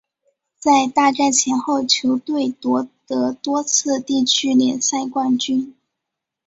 [0.57, 5.75] 在大战前后球队夺得多次地区联赛冠军。